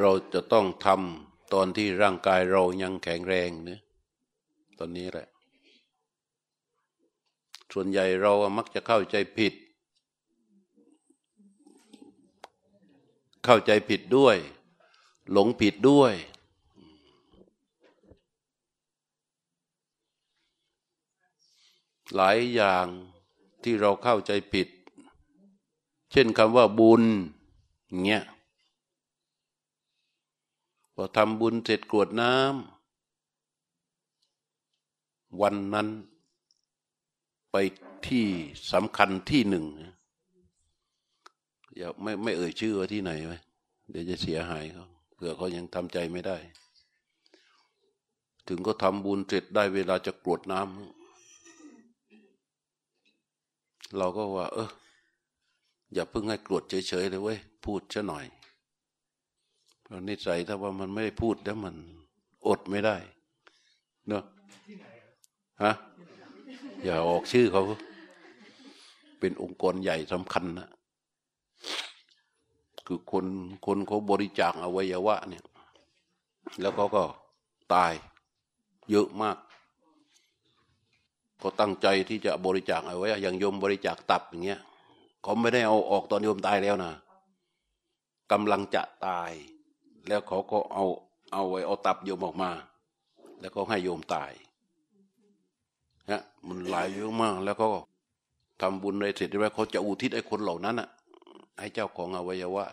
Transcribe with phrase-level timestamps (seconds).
[0.00, 3.80] เราจะต้องทำตอนที่ร่างกายเรายังแข็งแรงเนะ
[4.78, 5.28] ตอนนี้แหละ
[7.72, 9.54] ส่วนใหญ่เรามักจะเข้าใจผิด
[13.44, 14.36] เข้าใจผิดด้วย
[15.32, 16.14] หลงผิดด้วย
[22.14, 22.86] หลายอย่าง
[23.62, 24.68] ที่เราเข้าใจผิด
[26.12, 27.02] เช่นคำว่าบุญ
[28.06, 28.24] เงี้ย
[30.94, 35.88] พอทำบุญเสร็จกรวดน้ำวันนั้น
[37.52, 37.56] ไป
[38.08, 38.26] ที่
[38.72, 39.66] สำคัญที่หนึ่ง
[41.76, 43.38] อย่าไม่ไม่เอ่ยชื่อว่าที่ไหนไว้
[43.90, 46.36] เดี๋ยวจะเสียหายเขาเผื่อเขายังทำใจไม่ได้
[48.48, 50.70] ถึงก็ทำบุญเสร็จได้เวลาจะกรวดน้ำ
[53.98, 54.70] เราก็ว่า เออ
[55.94, 58.24] อย่าเพิ่งให้กรวดเฉยๆเลยเว้ยพูดซะหน่อย
[60.08, 61.74] นิสัยถ้าว่ามันไม่พูดแล้วมัน
[62.46, 62.96] อดไม่ได้
[64.08, 64.24] เนาะ
[65.62, 65.72] ฮะ
[66.84, 67.62] อย่าออกชื่อเขา
[69.20, 70.68] เป็นองค์กรใหญ่สำคัญนะ
[72.86, 73.26] คือคน
[73.66, 75.44] คนเขาบริจาคอวัยวะเนี่ย
[76.60, 77.02] แล้วเขาก็
[77.74, 77.92] ตาย
[78.90, 79.36] เยอะมาก
[81.42, 84.60] ก็ตั้งใจที่จะบริจาคเอาไว้อย่างโยมบริจาคตับอย่างเงี้ย
[85.22, 86.92] เขาไม่ได้เอาออกตอนโยมตายแล้วนะ
[88.32, 89.30] กำลังจะตาย
[90.06, 90.84] แล้วเขาก็เอา
[91.32, 92.50] เอาไว้เอาตับโยมออกมา
[93.40, 94.32] แล้วก็ให้โยมตาย
[96.10, 97.68] ฮะมันหลายเยอะมาก แล้วก็
[98.60, 100.88] ทำบุญในเสร็จแล้วเขาจะอุทิศไอ้คนเหล่านั้นอะ
[101.58, 102.66] ให้เจ้าของอวัยวะ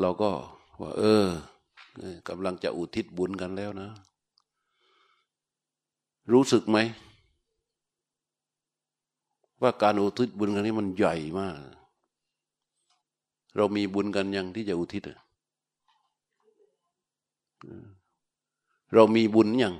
[0.00, 0.30] เราก็
[0.80, 1.26] ว่า เออ
[2.28, 3.90] กำลังจะอุทิศบุญกันแล้วนะ
[6.32, 6.78] รู้สึกไหม
[9.62, 11.56] ว่าการอุทิศบุญครั้งนี้มันใหญ่มาก
[13.56, 15.18] เรามีบุญกันยังที่จะอุทิศอะ
[18.94, 19.74] เรามีบุญยัง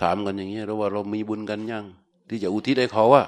[0.00, 1.84] ถามกันอย่างเงี้ยเราว่าเรามีบุญกันยัง
[2.28, 3.26] ที่จะอุทิศให้เขาอะ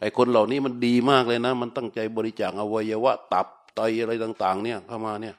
[0.00, 5.34] ไอคนเหล่านี้มันดีมากเลยนะ มันตั้งใจบริจาคอวัยวะ ตับไตอะไรต่าง ๆ เนี่ย เข้ามาเนี่ย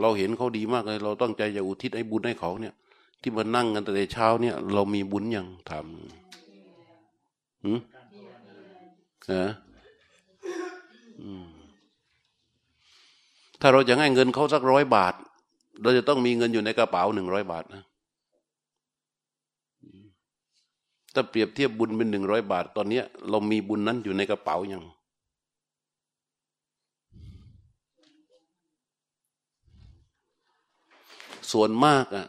[0.00, 2.74] เราเห็นเขาดีมากเลย เราตั้งใจจะอุทิศให้บุญให้เขาเนี่ย
[3.20, 5.84] ที่มานั่งกันแต่เช้าเนี่ย เรามีบุญยังถาม
[7.64, 7.78] หืม
[9.30, 9.44] ฮะ
[11.22, 11.55] อืม
[13.60, 15.14] ถ้าเราจะให้เงินเขาสักร้อยบาท
[15.82, 17.82] เราจะต้องมีเงินอยู่ในกระเป๋าหนึ่งร้อยบาทนะ
[21.14, 23.00] ถ้าเปรียบเทียบบุญเป็นหนึ่งร้อยบาท ตอนนี้
[23.30, 24.82] เรามีบุญนั้นอยู่ในกระเป๋ายัง
[31.52, 32.26] ส่วนมากอะ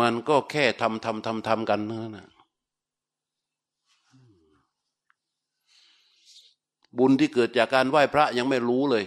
[0.00, 2.28] มันก็แค่ทำทำทำทำกันนั่นนะ
[6.98, 9.04] บุญที่เกิดจากการไหว้พระยังไม่รู้เลย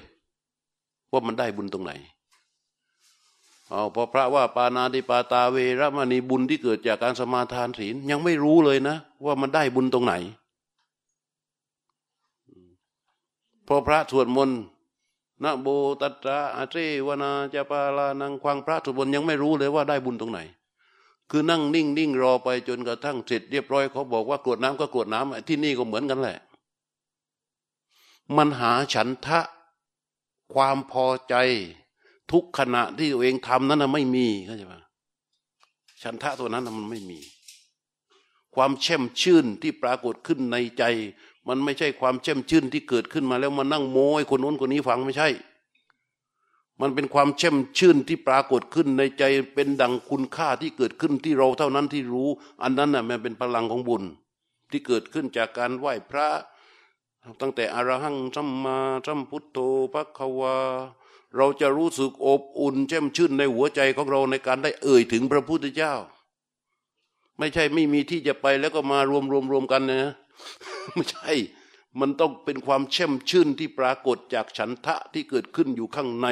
[1.11, 1.91] ว่ามันได้บุญตรงไหน
[3.69, 10.13] เอาพอพระว่าปานาติปาตาเวรมณีบุญที่เกิดจากการสมาทานศีลยังไม่รู้เลยนะ ว่ามันได้บุญตรงไหน
[13.67, 14.59] พอพระสวดมนต์
[15.43, 15.67] นะโบ
[16.01, 16.75] ตัตระอาเจ
[17.07, 20.39] วนาจะปาลานังควังพระสวดมนต์ยังไม่รู้เลยว่าได้บุญตรงไหน
[21.31, 26.37] คือนั่งนิ่งนิ่งรอไปจนกระทั่งเสร็จเรียบร้อยเขาบอกว่ากรวดน้ำก็กรวดน้ำที่นี่ก็เหมือนกันแหละ
[28.37, 29.39] มันหาฉันทะ
[30.53, 31.35] ความพอใจ
[32.31, 34.75] ทุกขณะที่ตัวเองทำนั้นนะไม่มีเข้าใจไหม
[36.01, 37.19] ฉันทะตัวนั้นมันไม่มี
[38.55, 40.83] ความเช่มชื่นที่ปรากฏขึ้นในใจ
[41.47, 45.29] มันไม่ใช่ความเช่มชื่นที่เกิดขึ้นมาแล้วมานั่งโม้คนโน้นคนนี้ฟังไม่ใช่
[46.81, 49.23] มันเป็นความเช่มชื่นที่ปรากฏขึ้นในใจ
[49.53, 52.29] เป็นดังคุณค่าที่เกิดขึ้นที่เราเท่านั้นที่รู้
[52.63, 54.03] อันนั้นน่ะมันเป็นพลังของบุญ
[54.71, 56.27] ที่เกิดขึ้นจากการไหว้พระ
[57.41, 59.57] ตั้งแต่อรหังสัมมาสัมพุทโธ
[59.93, 60.55] พระควา
[61.35, 65.93] เราจะรู้สึกอบอุ่นแจ่มชื่นในหัวใจของเราในการได้เอ่ยถึงพระพุทธเจ้า
[67.37, 70.01] ไม่ใช่ไม่มีที่จะไปแล้วก็มารวมรวมรวมกันนะ
[70.93, 71.31] ไม่ใช่
[71.99, 76.27] มันต้องเป็นความเช่มชื่นที่ปรากฏจากฉันทะที่เกิดขึ้นอยู่ข้างใน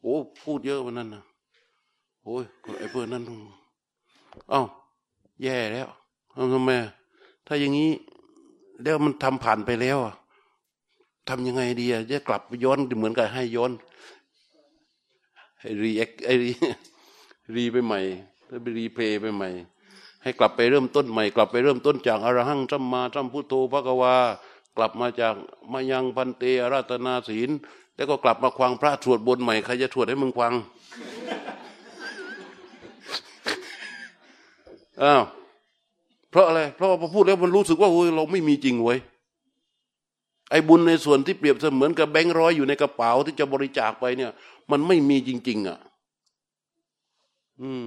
[0.00, 1.24] โอ้พูดเยอะวันนั้นนะ
[2.24, 2.44] โอ้ย
[2.78, 3.22] ไอ้เพื่อนนั้น
[4.50, 4.62] เอ้า
[5.42, 5.88] แย่แล้ว
[6.54, 6.70] ทำไม
[7.46, 7.90] ถ้าอย่างนี้
[8.82, 9.98] แล้วมันทำผ่านไปแล้ว
[11.28, 13.72] ทำยังไงดีอะจะกลับย้อนเหมือนกับให้ย้อน
[15.82, 16.52] รีแอคไอรี
[17.54, 18.00] รีไปใหม่
[18.48, 19.48] ถ้าไปรีเพย์ไปใหม่
[20.22, 24.14] ให้กลับไปเริ่มต้นใหม่ กลับไปเริ่มต้นจากอรหังสัมมาสัมพุทโธพระกวา
[24.76, 25.34] กลับมาจาก
[25.72, 27.50] มายังพันเตอราตนาศีล
[27.96, 30.54] แล้วก็กลับมาควังพระสวดบนใหม่ใครจะสวดให้มึงควัง
[35.02, 35.22] อ้าว
[36.34, 38.98] เพราะอะไร เพราะพอพูดแล้วมันรู้สึกว่าโอ้ยเราไม่มีจริงเว้ย
[40.50, 44.30] ไอ้บุญในส่วนที่เปรียบเสมือนกับแบงค์ร้อยอยู่ในกระเป๋าที่จะบริจาคไปเนี่ย
[44.70, 45.78] มันไม่มีจริง ๆ อะ
[47.60, 47.84] อืม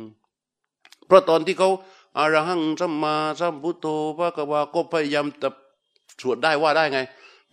[1.07, 1.69] เพราะตอนที่เขา
[2.17, 5.49] อารหังสัมมาสัมพุทโธพระกวาก็พยายามจะ
[6.21, 6.99] สวดได้ว่าได้ไง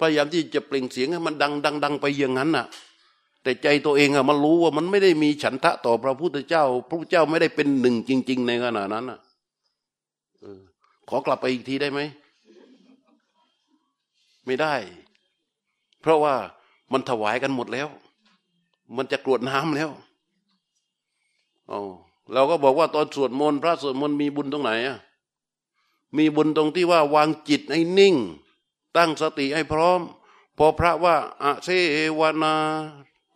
[0.01, 2.67] พยายามที่จะเปล่งเสียงให้มันดังดังดังไปอย่างนั้นน่ะ
[3.43, 9.19] แต่ใจตัวเองอะมันรู้ว่ามันไม่ได้มีฉันทะต่อพระพุทธเจ้า พระพุทธเจ้าไม่ได้เป็นหนึ่งจริง ๆ ในขณะนั้นอะ
[11.09, 12.01] ขอกลับไปอีกทีได้ไหม
[14.47, 14.75] ไม่ได้
[16.01, 16.35] เพราะว่า
[16.93, 17.89] มันถวายกันหมดแล้ว
[18.97, 19.91] มันจะกรวดน้ำแล้ว
[21.71, 21.79] อ๋อ
[22.33, 24.99] เราก็บอกว่าตอนสวดมนต์พระสวดมนต์มีบุญตรงไหนอะ
[26.17, 28.15] มีบุญตรงที่ว่าวางจิตให้นิ่ง
[28.97, 30.01] ตั้งสติให้พร้อม
[30.59, 31.69] พอพระว่าอะเซ
[32.19, 32.55] วนา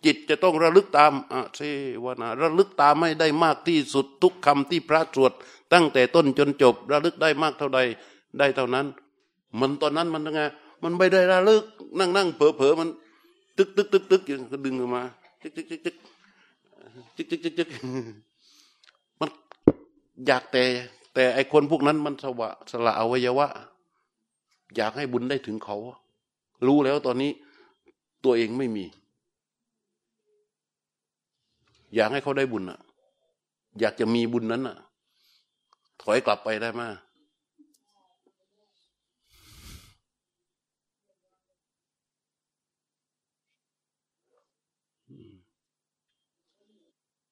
[0.04, 1.60] จิตจะต้องระลึกตามอะเซ
[2.04, 5.32] วนาระลึกตามไม่ได้มากที่สุดทุกคำที่พระสวด
[5.72, 7.80] ตั้งแต่ต้นจนจบ ระลึกได้มากเท่าใด
[8.38, 8.86] ได้เท่านั้น
[9.60, 10.40] มันตอนนั้นมันยังไง
[10.82, 11.64] มันไม่ได้ระลึก
[11.98, 12.88] นั่งนั่งเผลอเผลอมัน
[13.56, 15.02] ตึกตึกตึกตึกอย่างก็ดึงออกมา
[15.42, 15.94] จึกจึกจึก
[17.16, 17.82] จึกจึกจึกจึกจึก
[19.20, 19.28] มัน
[20.26, 20.64] อยากแต่
[21.14, 23.48] แต่ไอคนพวกนั้นมันสวะสละอวัยวะ
[24.76, 25.76] อยากให้บุญได้ถึงเขา
[26.66, 27.30] รู้แล้วตอนนี้
[28.24, 28.84] ตัวเองไม่มี
[31.94, 32.80] อยากให้เขาได้บุญอะ
[33.80, 34.76] อยากจะมีบุญนั้นอะ
[36.02, 36.82] ถอยกลับไปได้ไหม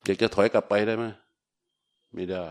[0.05, 1.05] อยากจะถอยกลับไปได้ไหม
[2.15, 2.47] ไม่ได้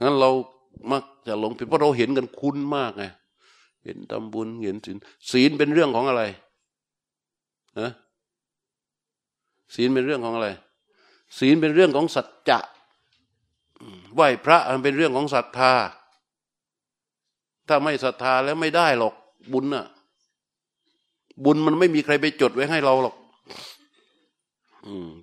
[0.00, 0.30] งั้นเรา
[0.92, 3.04] มักจะหลงผิดเพราะเราเห็นกันคุ้นมากไง
[3.86, 4.96] เห็นทำบุญเห็นศีล
[5.30, 6.22] ศีลเป็นเรื่องของอะไร
[7.78, 7.90] ฮะ
[9.74, 10.48] ศีลเป็นเรื่องของอะไร
[11.38, 12.58] ศีลเป็นเรื่องของสัจจะ
[14.14, 15.72] ไหวพระมันเป็นเรื่องของศรัทธา
[17.68, 19.14] ถ้าไม่ศรัทธาแล้วไม่ได้หรอก
[19.52, 19.86] บุญน่ะ
[21.44, 23.16] บุญมันไม่มีใครไปจดไว้ให้เราหรอก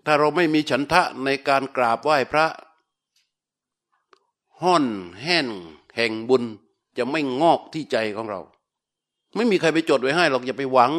[0.06, 2.46] ถ้าเราไม่มีฉันทะในการกราบไหว้พระ
[4.62, 4.86] ห้อน
[5.22, 5.48] แห่น
[5.96, 6.44] แห่งบุญ
[6.98, 8.40] จะไม่งอกที่ใจของเรา
[9.36, 10.92] ไม่มีใครไปจดไว้ให้หรอกอย่าไปหวัง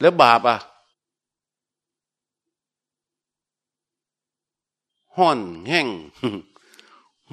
[0.00, 0.58] แล้วบาปอะ
[5.16, 5.88] ห้อนแห้ง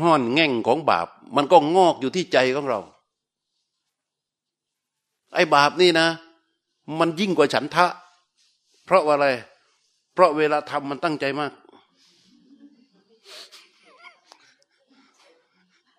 [0.02, 2.80] ห้อนแง่งของบาป มันก็งอกอยู่ที่ใจของเรา
[5.34, 6.08] ไอ้บาปนี่นะ
[7.00, 7.86] มันยิ่งกว่าฉันทะ
[8.86, 9.28] เพราะว่าอะไร
[10.18, 11.52] เพราะเวลาทำมันตั้งใจมาก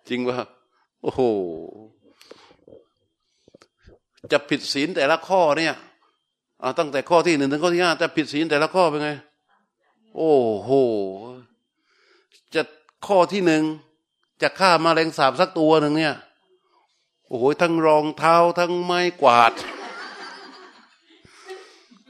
[0.09, 0.37] จริงว่า
[1.01, 1.21] โอ้โห
[4.31, 5.75] จะผิดศีลแต่ละข้อเนี่ย
[6.79, 9.09] ตั้งแต่ข้อที่หนึ่งถึงข้อที่ห้าจะผิดศีลแต่ละข้อเป็นไง
[10.15, 10.71] โอ้โห
[12.55, 12.61] จะ
[13.07, 13.63] ข้อที่หนึ่ง
[14.41, 16.15] จะฆ่ามาแรงสาบสักตัวหนึ่งเนี่ย
[17.27, 19.53] โอ้โห ทั้งรองเท้าทั้งไม้กวาด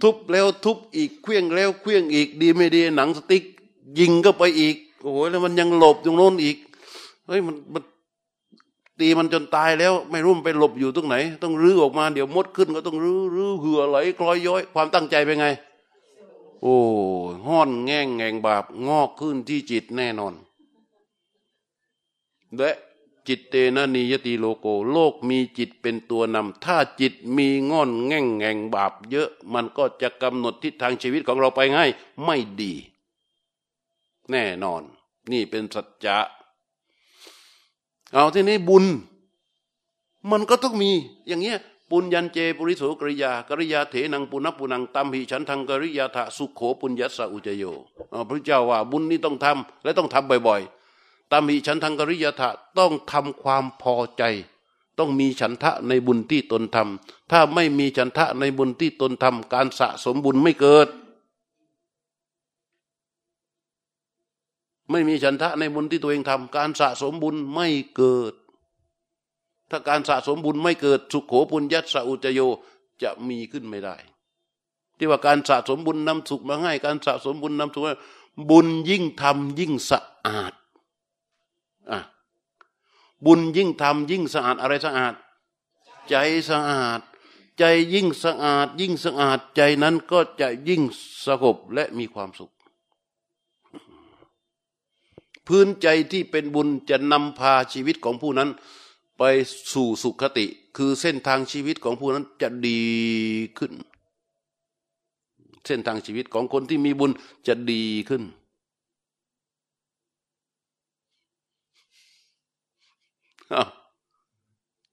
[0.02, 3.44] ทุบแล้วทุบอีกเคลี้ยงแล้วเคลี้ยงอีก ดีไม่ดีหนังสติ๊ก
[4.00, 6.58] ยิงก็ไปอีกโอ้โหแล้วมันยังหลบตรงโน้นอีก
[7.28, 7.84] เฮ้ยมันมัน
[9.00, 15.48] ตีมันจนตายแล้ว ไม่รู้มันไปหลบอยู่ตรงไหน ต้องรื้อออกมาเดี๋ยวมดขึ้นก็ต้องรื้อรื้อเหือไหลคลอยย้อย ความตั้งใจเป็นไง
[16.62, 16.76] โอ้
[17.48, 20.34] ห้อนแง่งแงงบาปงอกขึ้นที่จิตแน่นอน
[22.58, 22.72] และ
[23.30, 31.90] จิตเตนะนิยติโลโกโลกมีจิตเป็นตัวนำถ้าจิตมีง่อนแง่งแง่งบาปเยอะ มันก็จะกำหนดทิศทางชีวิตของเราไปง่าย
[32.24, 32.74] ไม่ดี
[34.32, 34.82] แน่นอน
[35.32, 36.18] นี่เป็นสัจจะ
[38.14, 38.86] เอาที่นี้บุญ
[40.32, 40.92] มันก็ต้องมี
[41.28, 41.60] อย่างเงี้ย
[41.90, 47.64] ปุญญันเจปุริโสกริยากริยาเถนังปุณปุนังตัมหิฉันทังกริยาถะสุขโขปุญญัสสะอุจโย
[48.28, 50.79] พระเจ้าว่าบุญนี้ต้องทำและต้องทำบ่อย ๆ
[51.32, 54.24] ตัมหิฉันทังกริยาถะต้องทำความพอใจ
[54.98, 60.88] ต้องมีฉันทะในบุญที่ตนทำถ้าไม่มีฉันทะในบุญที่ตนทำการสะสมบุญไม่เกิด
[64.92, 68.34] ไม่มีฉันทะในบุญที่ตัวเองทำการสะสมบุญไม่เกิด
[69.70, 72.40] ถ้าการสะสมบุญไม่เกิด สุขโขปุญญัตสอุจโย
[73.02, 73.96] จะมีขึ้นไม่ได้
[74.98, 77.84] ที่ว่าการสะสมบุญนำสุขมาให้ การสะสมบุญนำสุข
[78.50, 80.54] บุญยิ่งทำยิ่งสะอาด
[81.92, 82.02] อะ
[83.26, 85.14] บุญยิ่งทำยิ่งสะอาดอะไรสะอาด
[86.10, 86.16] ใจ
[86.50, 87.00] สะอาด
[87.58, 90.82] ใจยิ่งสะอาด ยิ่งสะอาดใจนั้นก็จะยิ่ง
[91.26, 92.52] สงบและมีความสุข
[95.48, 98.50] พื้นใจที่เป็นบุญจะนำพาชีวิตของผู้นั้น
[99.18, 99.24] ไป
[99.74, 100.46] สู่สุขติ
[100.78, 102.82] คือเส้นทางชีวิตของผู้นั้นจะดี
[103.58, 103.74] ขึ้น
[105.66, 107.12] เส้นทางชีวิตของคนที่มีบุญ
[107.48, 108.24] จะดีขึ้น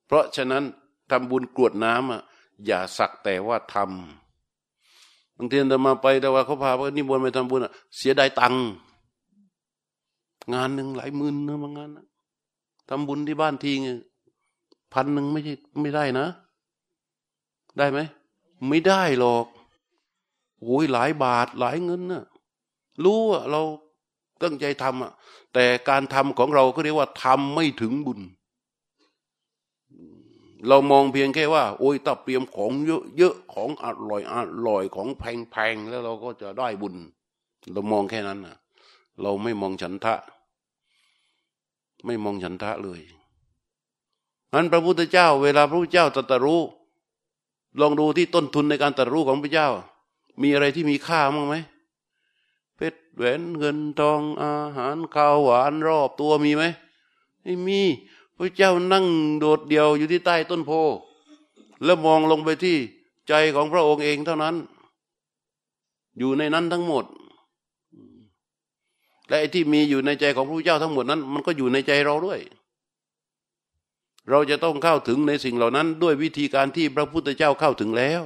[0.06, 0.64] เพราะฉะนั้น
[1.10, 2.22] ทำบุญกรวดน้ำอะ
[2.66, 8.64] อย่าสักแต่ว่าทำบางทีเรามาไปแต่ว่าเขาพาไปนิมนต์ไปทำบุญอะเสียดายตังค์
[10.54, 12.06] งานหนึ่งหลายหมื่นนะบางงานนะ
[12.88, 13.80] ทำบุญที่บ้านทีง
[14.92, 16.26] พันหนึ่งไม่ใช่ไม่ได้นะ
[17.78, 17.98] ได้ไหม
[18.68, 19.46] ไม่ได้หรอก
[20.62, 22.22] โอ้ยหลายบาทหลายเงินนะ
[23.04, 23.62] รู้ว่าเรา
[24.42, 25.12] ตั้งใจทำอะ
[25.54, 28.20] แต่การทำของเราก็เรียกว่าทำไม่ถึงบุญ
[30.68, 32.70] เรามองเพียงแค่ว่า โอ้ยถ้าเตรียมของ
[33.16, 34.34] เยอะๆของอร่อยอ
[34.66, 36.94] ร่อยของแพงๆแล้วเราก็จะได้บุญ
[37.72, 38.56] เรามองแค่นั้นนะ
[39.22, 40.14] เราไม่มองฉันทะ
[42.06, 43.00] ไม่มองฉันทะเลย
[44.54, 46.60] นั้นพระพุทธเจ้า เวลาพระพุทธเจ้าตรัสรู้
[47.80, 49.68] ลองดูที่ต้นทุนในการตรัสรู้ของพระเจ้า
[50.42, 51.56] มีอะไรที่มีค่ามั้งไหม
[52.76, 56.64] เพชรแหวนเงินทองอาหารข้าวหวานรอบตัวมีไหม
[57.42, 57.80] ไม่มี
[58.36, 59.06] พระเจ้านั่ง
[59.38, 60.70] โดดเดี่ยวอยู่ที่ใต้ต้นโพ
[61.84, 62.76] แล้วมองลงไปที่
[63.28, 64.54] ใจของพระองค์เองเท่านั้น
[66.18, 67.04] อยู่ในนั้นทั้งหมด
[69.28, 72.40] และไอ้ที่มีอยู่ในใจของพระพุทธเจ้าทั้งหมดนั้น มันก็อยู่ในใจเราด้วย
[74.30, 78.22] เราจะต้องเข้าถึงในสิ่งเหล่านั้น ด้วยวิธีการที่พระพุทธเจ้าเข้าถึงแล้ว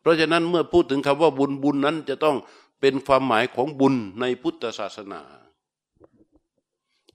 [0.00, 2.36] เพราะฉะนั้นเมื่อพูดถึงคำว่าบุญบุญนั้นจะต้อง
[2.80, 5.20] เป็นความหมายของบุญในพุทธศาสนา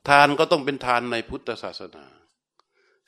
[0.07, 2.05] ทานก็ต้องเป็นทานในพุทธศาสนา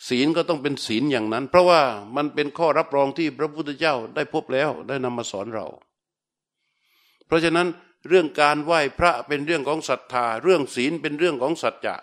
[0.08, 1.82] ศีลก็ต้องเป็นศีลอย่างนั้น เพราะว่า
[2.16, 5.68] มันเป็นข้อรับรองที่พระพุทธเจ้าได้พบแล้วได้นำมาสอนเรา
[7.26, 7.68] เพราะฉะนั้น
[8.08, 11.96] เรื่องการไหว้พระเป็นเรื่องของศรัทธา เรื่องศีลเป็นเรื่องของสัจจะ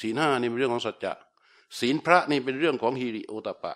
[0.00, 1.12] ศีลห้านี่เป็นเรื่องของสัจจะ
[1.78, 3.74] ศีลพระนี่เป็นเรื่องของฮิริโอตปะ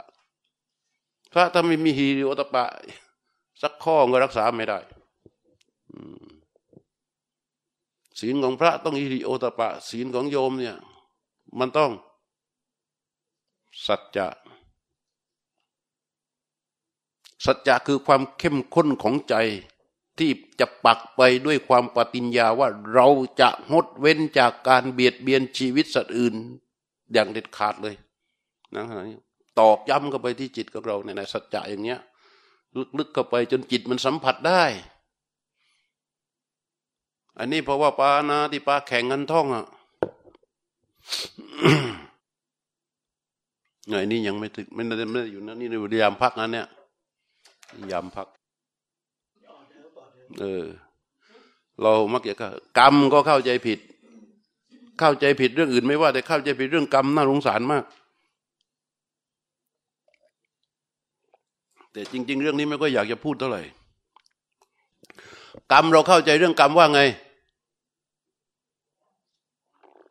[1.33, 2.65] พระถ้าไม่มีฮิริโอตปะ
[3.63, 4.79] สักข้อก็รักษาไม่ได้
[8.23, 10.77] ศีลของพระต้องฮิริโอตปะ ศีลของโยมเนี่ย
[11.59, 11.91] มันต้อง
[13.87, 14.29] สัจจะ
[17.45, 19.35] สัจจะคือความเข้มข้นของใจ
[20.19, 23.09] ที่จะปักไปด้วยความปฏิญญาว่าเรา
[23.41, 26.35] จะงดเว้นจากการเบียดเบียนชีวิตสัตว์อื่น
[27.13, 27.95] อย่างเด็ดขาดเลย
[28.75, 29.19] นะนี้
[29.59, 32.01] ตอกย้ำเข้าไปที่จิตของเราในสัจจะอย่างเนี้ย
[32.99, 34.63] ลึกๆเข้าไปจนจิตมันสัมผัสได้
[37.39, 39.65] อันนี้เพราะว่าปานาที่ปาแข่งกันท่องอะ
[43.89, 46.67] ไงนี่ยังไม่ถึงไม่ได้ไม่ได้อยู่นะนี่ในวิทยามพักนั้นเนี่ย
[47.93, 48.27] ยามพัก
[50.41, 50.65] เออ
[51.83, 52.35] เรามักจะ
[52.79, 53.79] กรรมก็เข้าใจผิด
[54.99, 57.85] เข้าใจผิดเรื่องอื่นไม่ว่า แต่เข้าใจผิดเรื่องกรรมน่าสงสารมาก
[61.93, 63.63] แต่จริง ๆ เรื่องนี้ไม่ก็อยากจะพูดเท่าไหร่
[65.73, 67.01] กรรมเราเข้าใจเรื่องกรรมว่าไง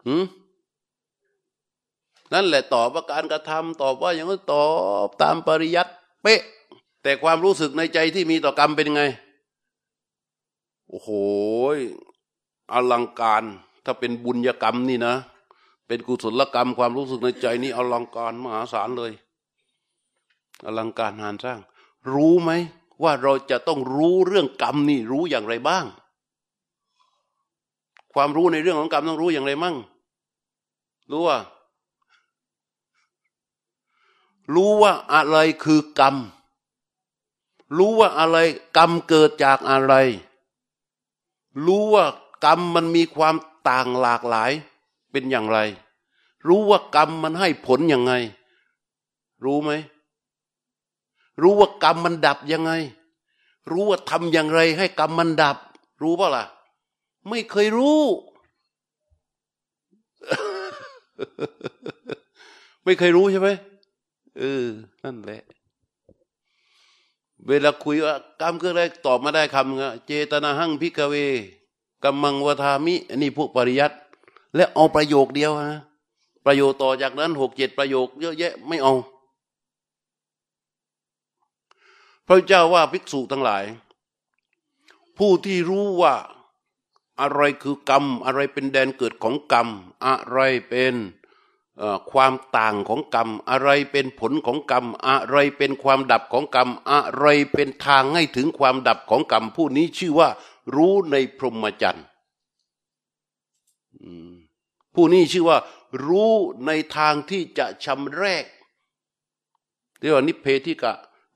[0.07, 0.24] หืม
[2.33, 4.65] นั่นแหละตอบว่าการกระทำตอบว่าอย่างนั้นตอ
[5.07, 5.91] บตามปริยัติ
[6.24, 6.41] เป๊ะ
[7.03, 9.03] แต่ความรู้สึกในใจที่มีต่อกรรมเป็นไง
[10.89, 11.10] โอ้โห
[12.71, 13.43] อลังการ
[13.86, 15.15] ถ้าเป็นบุญญกรรมนี่นะ
[15.88, 19.12] เป็นกุศลกรรม ความรู้สึกในใจนี่อลังการมหาศาลเลย
[20.65, 21.60] อลังการหานสร้าง
[22.13, 22.51] รู้ไหม
[23.03, 25.86] ว่าเราจะต้องรู้เรื่องกรรมนี่รู้อย่างไรบ้าง
[28.13, 29.75] ความรู้ในเรื่องของกรรมต้องรู้อย่างไรมั่ง
[31.12, 31.38] รู้ว่า
[34.53, 36.15] รู้ว่าอะไรคือกรรม
[37.77, 38.38] รู้ว่าอะไร
[38.77, 39.93] กรรมเกิดจากอะไร
[41.65, 42.05] รู้ว่า
[42.46, 43.36] กรรมมันมีความ
[43.70, 44.51] ต่างหลากหลาย
[45.12, 45.58] เป็นอย่างไร
[46.48, 48.13] รู้ว่ากรรมมันให้ผลยังไง
[49.46, 49.72] รู้ไหม
[51.41, 52.71] รู้ว่ากรรมมันดับยังไง
[53.69, 55.57] รู้ว่าทำอย่างไรให้กรรมมันดับ
[56.01, 56.45] รู้ป่ะล่ะ
[57.29, 58.01] ไม่เคยรู้
[62.83, 63.50] ไม่เคยรู้ใช่ไหม
[64.38, 64.65] เออ
[65.03, 65.41] นั่นแหละ
[67.48, 71.15] เวลาคุยว่ากรรมคืออะไรตอบมาได้คำเจตนาหั่งพิกเว
[72.03, 73.95] กัมมังวทามิ อันนี้พวกปริยัติ
[74.55, 75.81] และเอาประโยคเดียวนะ
[76.45, 78.93] ประโยคต่อจากนั้นหกเจ็ดประโยคเยอะแยะไม่เอา
[82.20, 83.63] พ ระเจ้าว่าภิกษุทั้งหลาย
[85.17, 86.15] ผู้ที่รู้ว่า
[87.21, 89.67] อะไรคือกรรม อะไรเป็นแดนเกิดของกรรม
[90.05, 90.38] อะไร
[90.69, 90.95] เป็น
[92.11, 100.29] ความต่างของกรรม อะไรเป็นผลของกรรม อะไรเป็นความดับของกรรม อะไรเป็นทางให้ถึงความดับของกรรม ผู้นี้ชื่อว่า
[100.75, 102.05] รู้ในพรหมจรรย์
[104.95, 105.57] ผู้นี้ชื่อว่า
[106.05, 106.33] รู้
[106.65, 108.45] ในทางที่จะชำแรก
[110.00, 110.93] เรียกว่านิเพธิกะ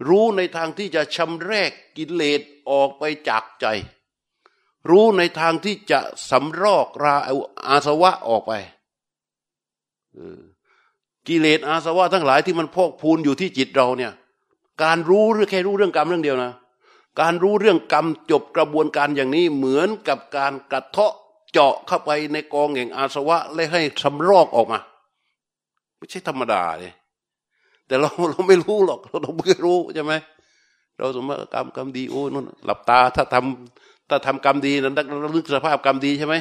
[0.08, 3.66] รู้ในทางที่จะชำแรกกิเลสออกไปจากใจ
[4.90, 7.16] รู้ในทางที่จะสำรอกรา
[7.68, 8.54] อาสวะออกไป
[11.28, 14.14] กิเลสอาสวะทั้งหลายที่มันพอกพูนอยู่ที่จิตเราเนี่ย
[14.84, 16.54] การรู้หรือแค่รู้เรื่องกรรมเรื่องเดียวนะ
[17.22, 21.14] การรู้เรื่องกรรมจบกระบวนการอย่างนี้เหมือนกับการกระเทาะ
[21.52, 24.80] เจาะเข้าไปในกองแห่งอาสวะและให้สำรอกออกมา
[25.98, 26.94] ไม่ใช่ธรรมดาเลย
[27.88, 30.14] แต่เราเราไม่รู้หรอกเราไม่รู้ใช่ไหม
[30.98, 36.36] เราสมมติกรรมกรรมดีโอ้นั่นหลับตาถ้าทำถ้าทำกรรมดีนั้นเราลึกสภาพกรรมดีใช่ไหม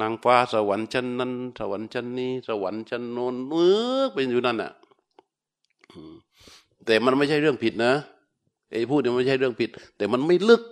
[0.00, 4.72] นางฟ้าสวรรค์ชั้นนั้น สวรรค์ชั้นนี้ สวรรค์ชั้นโน้นเมื่อเป็นอยู่นั่นน่ะ
[6.86, 7.92] แต่มันไม่ใช่เรื่องผิดนะ
[8.70, 10.62] ไอ้พูดเนี่ยไม่ใช่เรื่องผิด แต่มันไม่ลึก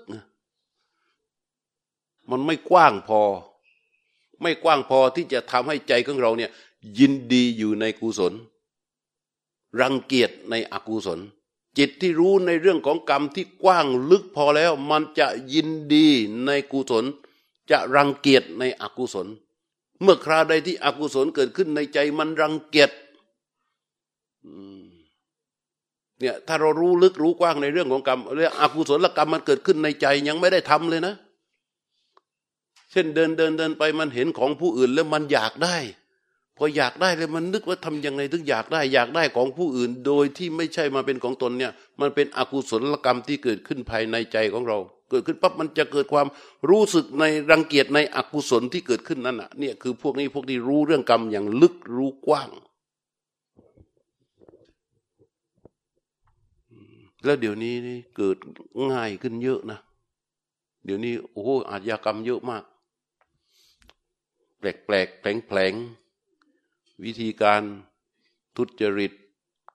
[2.30, 3.20] มันไม่กว้างพอ
[4.42, 6.50] ไม่กว้างพอที่จะทำให้ใจของเราเนี่ย
[6.98, 8.32] ยินดีอยู่ในกุศล
[9.80, 11.20] รังเกียจในอกุศล
[11.78, 16.08] จิตที่รู้ในเรื่องของกรรมที่กว้างลึกพอแล้ว มันจะยินดี
[16.46, 17.04] ในกุศล
[17.70, 19.26] จะรังเกียจในอกุศล
[20.02, 22.90] เมื่อคราใดที่อกุศลเกิดขึ้นในใจมันรังเกียจ
[26.18, 31.14] เนี่ยถ้าเรารู้ลึกรู้กว้างในเรื่องของกรรมเรื่องอกุศลกรรมมันเกิดขึ้นในใจยังไม่ได้ทำเลยนะ
[32.90, 35.76] เช่นเดินเดินเดินไปมันเห็นของผู้อื่นแล้วมันอยากได้
[36.58, 44.78] พออยากได้เลยมันนึกว่าทำยังไงถึงอยากได้ อยากได้ของผู้อื่น โดยที่ไม่ใช่มาเป็นของตนเนี่ย มันเป็นอกุศลกรรมที่เกิดขึ้นภายในใจของเรา
[45.10, 46.26] เกิดขึ้นปั๊บมันจะเกิดความ
[46.70, 52.50] รู้สึกในรังเกียจในอกุศลที่เกิดขึ้นนั่นน่ะเนี่ยคือพวกนี้พวกที่รู้เรื่องกรรมอย่างลึกรู้กว้าง
[57.24, 58.36] แล้วเดี๋ยวนี้นี่เกิด
[58.90, 59.78] ง่ายขึ้นเยอะนะ
[60.84, 62.64] เดี๋ยวนี้โอ้โหอาชญากรรมเยอะมาก
[64.58, 65.72] แปลกแปลกแผลงแผลง
[67.04, 67.62] วิธีการ
[68.56, 69.12] ทุจริต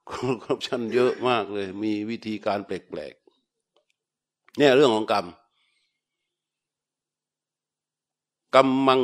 [0.09, 3.13] คอร์รัปชันเยอะมากเลย มีวิธีการแปลกแปลก
[4.57, 5.25] เนี่ยเรื่องของกรรม
[8.55, 9.01] กรรมัง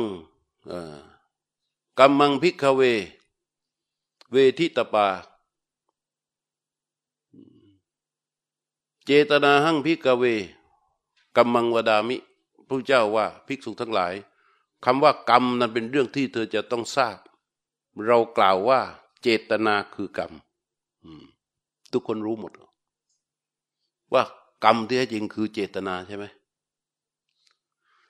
[1.98, 2.82] กรรมังพิกเว
[4.32, 5.06] เวทิตปา
[9.04, 10.24] เจตนาหังพิกเว
[11.36, 12.16] กรรมังวดามิ
[12.68, 14.14] พระเจ้าว่าภิกษุทั้งหลาย
[14.84, 17.18] คำว่ากรรมนั้นเป็นเรื่องที่เธอจะต้องทราบ
[18.06, 18.80] เรากล่าวว่า
[19.22, 20.32] เจตนาคือกรรม
[21.92, 22.52] ทุกคนรู้หมด
[24.12, 24.22] ว่า
[24.64, 26.24] กรรมที่แท้จริงคือเจตนาใช่ไหม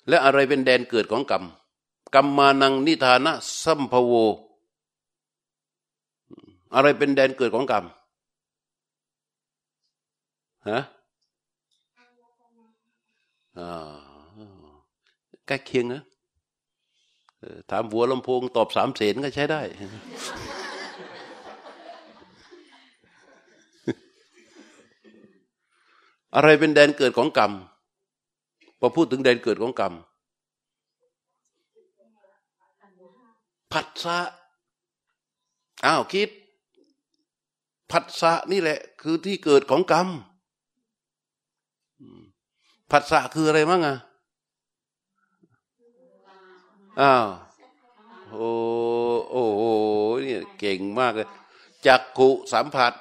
[0.08, 1.44] และอะไรเป็นแดนเกิดของกรรม
[2.14, 4.12] กรรมมานังนิทานะสัมภโว
[6.74, 7.84] อะไรเป็นแดนเกิดของกรรม
[10.68, 10.80] ฮะ
[15.46, 16.02] ใกล้เคียงนะ
[17.70, 19.60] ถามหัวลำโพงตอบสามเสนก็ใช้ได้
[26.34, 27.52] อะไรเป็นแดนเกิดของกรรม
[28.80, 29.92] พอพูดถึงแดนเกิดของกรรม
[33.72, 34.18] ผัสสะ
[35.86, 36.30] อ้าวคิด
[37.90, 40.08] ผัสสะนี่แหละ คือที่เกิดของกรรม
[42.90, 43.96] ผัสสะคืออะไรมั่งอะ
[47.00, 47.26] อ้าว
[48.30, 48.50] โอ้
[49.30, 49.62] โอ้โห
[50.22, 51.28] เนี่ยเก่งมากเลย
[51.86, 52.92] จักขุสัมผัส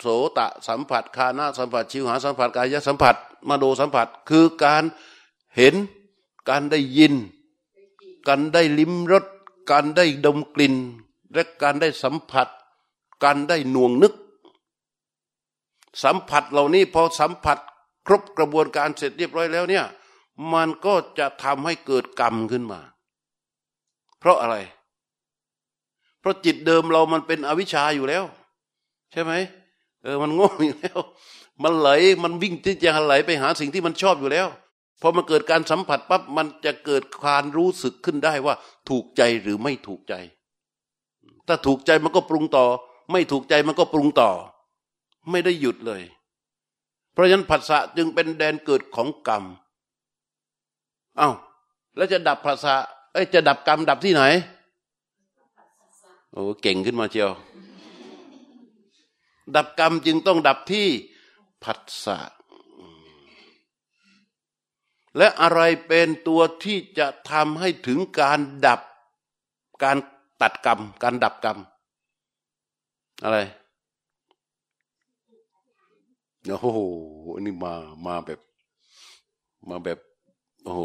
[0.00, 0.06] โส
[0.38, 3.16] ตะสัมผัสคานาสัมผัส ชิวหาสัมผัสกายสัมผัส
[3.48, 4.84] มาโดสัมผัส คือการ
[5.56, 5.74] เห็น
[6.48, 7.14] การได้ยิน
[8.28, 9.24] การได้ลิ้มรส
[9.70, 10.74] การได้ดมกลิ่น
[11.32, 12.48] และการได้สัมผัส
[13.24, 14.14] การได้หน่วงนึก
[16.02, 17.58] สัมผัสเหล่านี้พอสัมผัส
[18.06, 19.84] ครบกระบวนการเสร็จเรียบร้อยแล้วเนี่ย
[20.52, 22.80] มันก็จะทำให้เกิดกรรมขึ้นมา
[24.22, 24.56] เพราะอะไร
[26.20, 28.24] เพราะจิตเดิมเรามันเป็นอวิชชาอยู่แล้ว
[29.12, 29.32] ใช่ไหม
[30.02, 30.98] เออมันโง่อยู่แล้ว
[31.62, 31.88] มันไหล
[32.22, 34.46] มันวิ่งที่จะไหลไปหาสิ่งที่มันชอบอยู่แล้ว
[35.00, 38.54] พอมันเกิดการสัมผัสปั๊บมันจะเกิดความรู้สึกขึ้นได้ว่า
[38.88, 40.14] ถูกใจหรือไม่ถูกใจ
[41.46, 42.66] ถ้าถูกใจมันก็ปรุงต่อ
[43.12, 44.30] ไม่ถูกใจมันก็ปรุงต่อ
[45.30, 46.02] ไม่ได้หยุดเลย
[47.12, 49.44] เพราะฉะนั้นผัสสะจึงเป็นแดนเกิดของกรรม
[51.18, 51.30] เอา้า
[51.96, 52.74] แล้วจะดับผัสสะ
[53.12, 54.22] เอ้ยจะดับกรรมดับที่ไหน
[56.32, 57.32] โอ้เก่งขึ้นมาเชียว
[59.56, 60.86] ดับกรรมจึงต้องดับที่
[61.62, 62.18] ผัสสะ
[65.16, 68.80] และอะไรเป็นตัวที่จะทำให้ถึงการดับ
[69.82, 69.96] การ
[70.40, 71.58] ตัดกรรม การดับกรรม
[73.24, 73.38] อะไร
[76.48, 76.80] โอ้โห
[77.32, 77.72] อันนี้มา
[78.06, 78.40] มาแบบ
[79.68, 79.98] มาแบบ
[80.64, 80.80] โอ้โห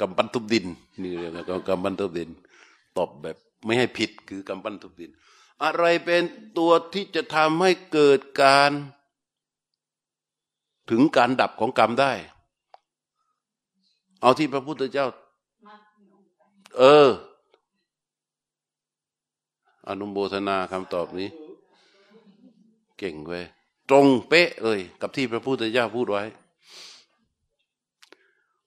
[0.00, 0.66] กำปั้นทุบดิน
[1.02, 2.30] นี่เลยนะกำปั้นทุบดิน
[2.96, 5.10] ตอบแบบไม่ให้ผิดคือกำปั้นทุบดิน
[5.64, 6.22] อะไรเป็น
[6.58, 8.70] ตัวที่จะทำให้เกิดการ
[10.90, 12.12] ถึงการดับของกรรมได้
[14.20, 15.06] เอาที่พระพุทธเจ้า
[16.78, 17.08] เออ
[19.88, 21.28] อนุโมทนาคำตอบนี้
[22.98, 23.44] เก่งเว้ย
[23.90, 26.24] ตรงเป๊ะเลย กับที่พระพุทธเจ้าพูดไว้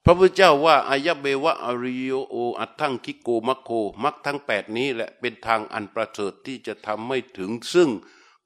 [0.04, 3.70] พระพุทธเจ้าว่าอายะเบวะอริโยโออัตทั้งคิโกมัคโค
[4.04, 7.90] มักทั้งแปดนี้แหละเป็นทางอันประเสริฐที่จะทำให้ถึงซึ่ง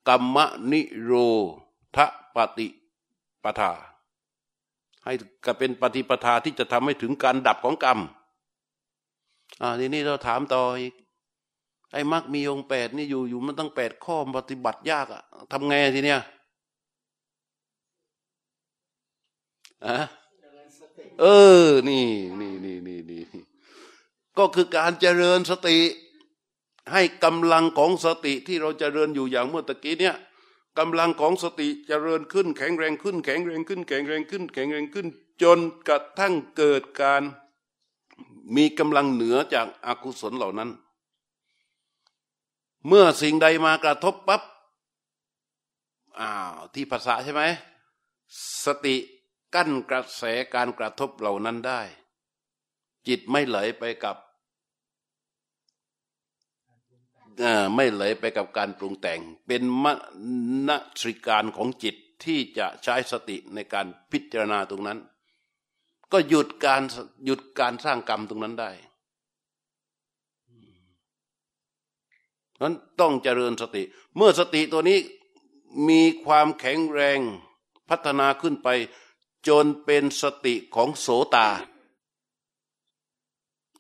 [0.08, 0.38] กรรม
[0.72, 1.12] นิโร
[1.96, 1.98] ธ
[2.36, 2.68] ปฏิ
[3.44, 3.74] ปทา
[5.04, 5.14] ให้
[5.46, 8.00] ก็เป็นปฏิปทาที่จะทำให้ถึงการดับของกรรม
[9.62, 10.94] อ่าทีนี้เราถามต่ออีก
[11.92, 16.22] ไอ้มักมีองแปดนี่อยู่อยู่มันตั้งแปดข้อปฏิบัติยากอะทำไงทีเนี้ย
[19.86, 19.98] อะ
[21.20, 21.26] เอ
[21.66, 22.08] อ นี่
[22.40, 23.44] นี่นี่นี่นี่
[24.38, 25.78] ก็คือการเจริญสติ
[26.92, 30.16] ให้กำลังของสติที่เราเจริญอยู่อย่างเมื่อตะกี้เนี่ย
[30.80, 35.08] กำลังของสติเจริญขึ้น แข็งแรงขึ้น แข็งแรงขึ้น แข็งแรงขึ้น แข็งแรงขึ้น
[35.42, 37.24] จนกระทั่งเกิดการ
[38.56, 40.70] มีกำลังเหนือจากอากุศลเหล่านั้น
[42.88, 44.42] เมื่อสิ่งใดมากระทบปับ๊บ
[46.20, 47.44] อ้าวที่ภาษาใช่ไหม
[48.66, 48.96] สติ
[49.56, 50.24] กั้นกระแส
[50.56, 51.82] การกระทบเหล่านั้นได้
[53.08, 54.18] จิตไม่ไหลไปกับ
[57.76, 59.86] ไม่ไหลไปกับการปรุงแต่ง เป็นม
[60.68, 65.00] ณตริการของจิตที่จะใช้สติในการพิจารณาตรงนั้น
[66.12, 66.82] ก็หยุดการ
[67.26, 68.72] หยุดการสร้างกรรมตรงนั้นได้
[72.62, 73.84] นั้นต้องเจริญสติ
[74.16, 75.00] เมื่อสติตัวนี้
[75.90, 77.20] มีความแข็งแรง
[77.90, 78.68] พัฒนาขึ้นไป
[79.48, 81.48] จนเป็นสติของโสตา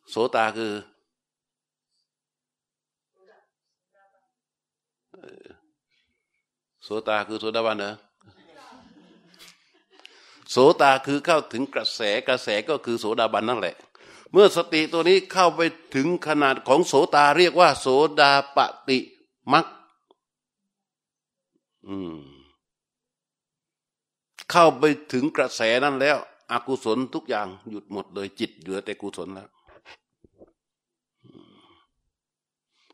[0.10, 0.74] โสตาคือ
[6.84, 7.92] โสตาคือโสดาบันเหรอ
[10.52, 13.76] โสตาคือเข้าถึงกระแสกระแสก็คือโสดาบันนั่นแหละ
[14.32, 15.62] เมื่อสติตัวนี้เข้าไป
[15.96, 17.88] ถึงขนาดของโสตาเรียกว่า โส
[18.20, 18.58] ดาป
[18.90, 19.00] ติ
[19.52, 19.66] มัก
[21.88, 22.37] อืม
[24.52, 26.18] เข้าไปถึงกระแสนั้นแล้ว
[26.52, 29.50] อกุศลทุกอย่างหยุดหมดเลยจิตเหลือแต่กุศลแล้ว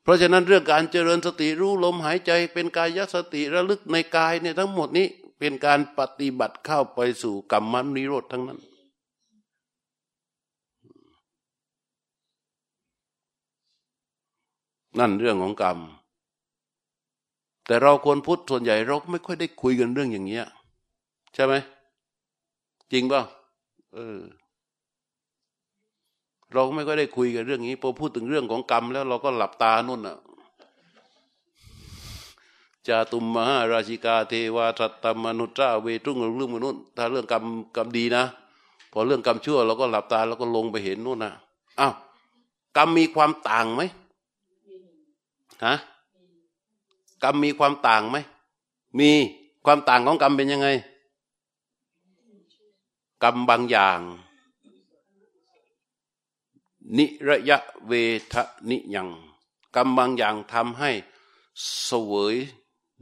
[0.01, 5.07] เพราะฉะนั้นเรื่องการเจริญสติรู้ลมหายใจ เป็นกายสติระลึกในกายเนี่ยทั้งหมดนี้
[5.39, 8.59] เป็นการปฏิบัติเข้าไปสู่กรรมนิโรธทั้งนั้น
[14.99, 15.77] นั่นเรื่องของกรรม
[17.65, 20.45] แต่เราควรพุทธส่วนใหญ่เราไม่ค่อยได้คุยกันเรื่องอย่างเงี้ย
[21.33, 21.53] ใช่ไหม
[22.91, 23.21] จริงป่ะ
[23.93, 24.19] เออ
[26.53, 30.17] เราไม่ก็ได้คุยกันเรื่องนี้พอพูดถึงเรื่องของกรรมแล้วเราก็หลับตานุ่นอะ
[32.87, 38.23] จาตุมมหาราชิกาเทวาสัตตมนุษย์เวทุงเรื่องมนุษย์ถ้าเรื่องกรรมกรรมดีนะ
[38.91, 41.31] พอเรื่องกรรมชั่วเราก็หลับตาแล้วก็ลงไปเห็นนู่นนะ
[41.79, 41.93] อ้าว
[42.77, 43.81] กรรมมีความต่างไหม
[45.65, 45.75] ฮะ
[47.23, 48.17] กรรมมีความต่างไหม
[48.99, 49.09] มี
[49.65, 50.67] ความต่างของกรรมเป็นยังไง
[53.23, 53.99] กรรมบางอย่าง
[56.97, 57.57] นิระยะ
[57.87, 57.91] เว
[58.33, 58.35] ท
[58.69, 59.09] นิยัง
[59.75, 60.91] กรรมบางอย่างทำให้
[61.83, 62.35] เสวย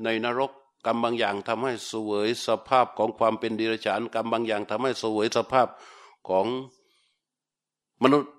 [0.03, 0.51] ในนรก
[0.85, 5.67] กรรมบางอย่างทำให้เสวยสภาพของความเป็นดิรฉานกรรมบางอย่างทำให้เสวยสภาพ
[6.27, 6.45] ของ
[8.03, 8.31] มนุษย์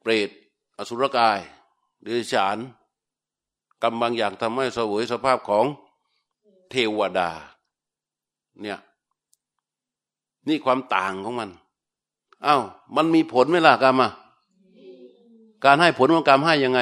[0.00, 0.30] เปรต
[0.78, 1.40] อสุรกาย
[2.04, 2.58] ดิรฉาน
[3.82, 5.64] กรรมบางอย่างทำให้เสวยสภาพของ
[6.70, 7.30] เทวดา
[8.60, 8.78] เนี่ย
[10.48, 11.50] นี่ความต่างของมัน
[12.46, 12.62] อา้าว
[12.96, 14.10] มันมีผลไหมล่ะกรรมอะ
[15.64, 16.80] การให้ผลของกรรมให้ยังไง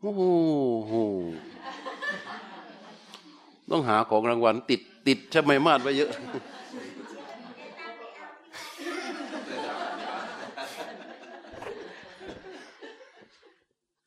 [0.00, 0.92] โอ้โห
[3.70, 6.10] ต้องหาของรางวัลติดติดใช่ไหมมาดไว้เยอะ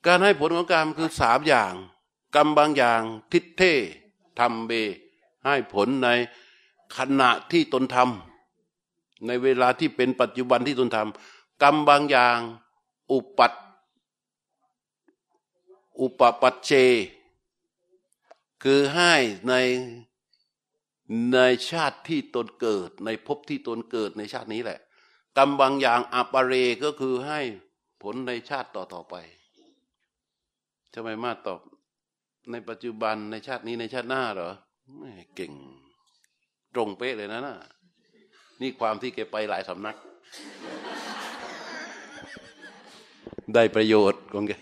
[0.07, 1.73] การให้ผลของกรรมคือสามอย่าง
[2.35, 3.63] กรรมบางอย่าง ทิฏเท
[4.39, 4.71] ทำเบ
[5.45, 6.09] ให้ผลใน
[6.97, 12.37] ขณะที่ตนทำในเวลาที่เป็นปัจจุบันที่ตนทำกรรมบางอย่าง
[13.11, 13.53] อุปัต
[15.99, 16.71] อุปปัจเจ
[18.63, 19.13] คือให้
[19.47, 19.53] ใน
[21.33, 24.79] ในชาติที่ตนเกิด ในภพที่ตนเกิดในชาตินี้แหละ
[25.37, 27.41] กรรมบางอย่างอัปเรก็คือให้
[28.01, 29.15] ผลในชาติต่อต่อไป
[30.93, 31.59] จะไม่มาตอบ
[32.51, 34.51] ในปัจจุบันในชาตินี้ในชาติหน้าเหรอ
[34.97, 35.51] ไม่เก่ง
[36.75, 37.55] ตรงเป๊ะเลยนะน่ะ
[38.61, 39.97] นี่ความที่แกไปหลายสำนัก
[43.53, 44.53] ได้ประโยชน์ของแก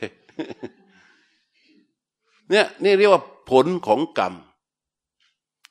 [2.49, 4.33] เนี่ยนี่เรียกว่าผลของกรรม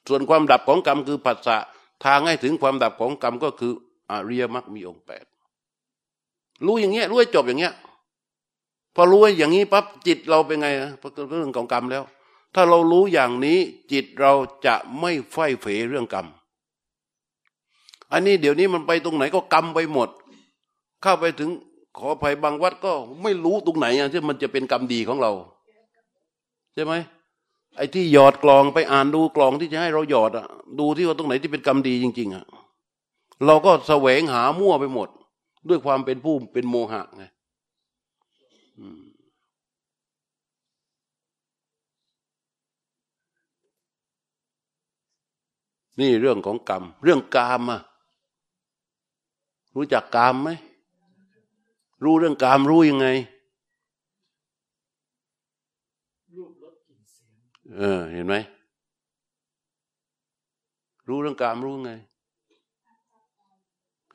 [0.09, 1.57] ส่วนความดับของกรรมคือผัสสะ
[2.05, 3.73] ทางให้ถึงความดับของกรรมก็คือ
[4.11, 5.25] อริยมรรคมีองค์แปด
[6.67, 7.75] รู้อย่างเงี้ยรู้ให้จบอย่างเงี้ย
[8.95, 10.91] พอรู้อย่างนี้ปั๊บจิตเราเป็นไงนะ
[11.31, 12.03] เรื่องของกรรมแล้ว
[12.55, 13.59] ถ้าเรารู้อย่างนี้
[13.93, 14.33] จิตเรา
[14.67, 16.27] จะไม่ไฟเฟเรื่องกรรม
[18.13, 20.09] อันนี้เดี๋ยวนี้มันไปตรงไหนก็กรรมไปหมด
[21.03, 21.51] เข้าไปถึง
[21.99, 25.33] ขอภัยบางวัดก็ไม่รู้ตรงไหนที่มันจะเป็นกรรมดีของเรา
[26.75, 26.95] ใช่ไหม
[27.77, 30.47] ไอ้ที่หยอดกลองไปอ่านดูกลองที่จะให้เราหยอดอะ
[30.79, 32.45] ดูที่ว่าตรงไหนที่เป็นกรรมดีจริง ๆอะ
[33.47, 35.09] เราก็แสวงหามั่วไปหมด
[35.69, 37.25] ด้วยความเป็นผู้เป็นโมหะไง
[46.01, 47.81] นี่เรื่องของกรรม เรื่องกามอะ
[49.75, 50.51] รู้จักกามไหม
[52.05, 53.09] รู้เรื่องกามรู้ยังไง
[57.77, 58.35] เออ เห็นไหม
[61.09, 61.93] รู้เรื่องกามรู้ไง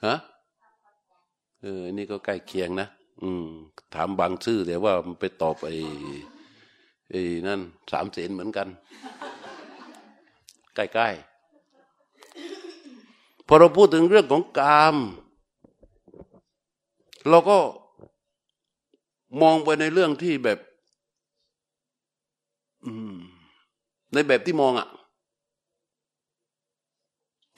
[0.06, 0.16] ฮะ
[1.62, 2.88] เออนี่ก็ใกล้เคียงนะ
[3.22, 3.46] อืม
[3.94, 5.76] ถามบางชื่อแต่ว่ามันไปตอบไอ้
[7.10, 7.62] ไอ้นั่น
[7.92, 8.68] สามเสนเหมือนกัน
[10.76, 11.29] ใกล้ๆ
[13.52, 14.96] พอเราพูดถึงเรื่องของกาม
[17.30, 17.58] เราก็
[19.42, 20.60] มองไปในเรื่องที่แบบ
[24.14, 24.88] ในแบบที่มองอะ่ะ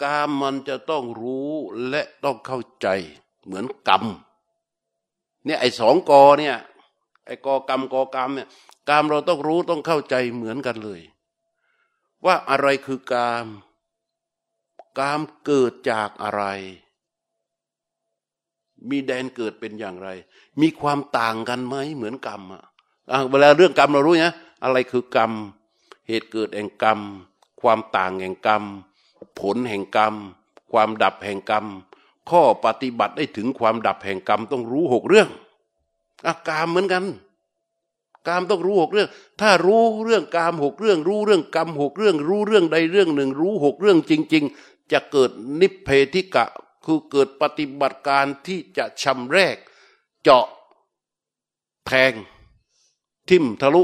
[0.01, 1.51] กามมันจะต้องรู้
[1.89, 2.88] และต้องเข้าใจ
[3.45, 4.04] เหมือนกรรม
[5.45, 6.56] เนี่ยไอ้สองกอเนี่ย
[7.25, 8.47] ไอ้กอกรรมกอกรรมเนี่ย
[8.89, 11.01] กามเราต้องรู้ต้องเข้าใจเหมือนกันเลย
[12.25, 13.47] ว่าอะไรคือกาม
[14.99, 16.43] กามเกิดจากอะไร
[18.89, 20.10] มีแดนเกิดเป็นอย่างไร
[20.62, 22.63] มีความต่างกันไหมเหมือนกรรมอะ
[23.30, 25.32] เวลาเรื่องกรรมเรารู้นะอะไรคือกรรม
[26.08, 26.99] เหตุเกิดแห่งกรรม
[27.62, 28.63] ความต่างแห่งกรรม
[29.39, 30.13] ผลแห่งกรรม
[30.71, 31.65] ความดับแห่งกรรม
[32.30, 35.27] ข้อปฏิบัติได้ถึงความดับแห่งกรรมต้องรู้หกเรื่อง
[36.25, 37.06] อากามเหมือนกัน
[38.27, 39.10] กามต้องรู้หกเรื่อง
[39.41, 46.45] ถ้ารู้เรื่องกามหกเรื่อง รู้เรื่องกรรมหกเรื่อง รู้เรื่องใดเรื่องหนึ่ง รู้หกเรื่องจริงๆ จะเกิดนิพเพธิกะ
[46.86, 49.58] คือเกิดปฏิบัติการที่จะชำแรก
[50.23, 50.47] เจาะ
[51.86, 52.13] แทง
[53.30, 53.84] ทิ่มทะลุ